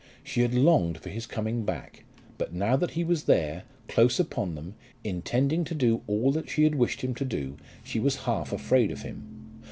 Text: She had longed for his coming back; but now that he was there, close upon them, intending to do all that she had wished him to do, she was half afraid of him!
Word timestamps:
She 0.23 0.41
had 0.41 0.55
longed 0.55 0.97
for 0.97 1.11
his 1.11 1.27
coming 1.27 1.63
back; 1.63 2.05
but 2.39 2.51
now 2.55 2.75
that 2.75 2.93
he 2.97 3.03
was 3.03 3.25
there, 3.25 3.65
close 3.87 4.19
upon 4.19 4.55
them, 4.55 4.73
intending 5.03 5.63
to 5.65 5.75
do 5.75 6.01
all 6.07 6.31
that 6.31 6.49
she 6.49 6.63
had 6.63 6.73
wished 6.73 7.01
him 7.01 7.13
to 7.13 7.23
do, 7.25 7.57
she 7.83 7.99
was 7.99 8.25
half 8.25 8.51
afraid 8.51 8.89
of 8.89 9.03
him! 9.03 9.59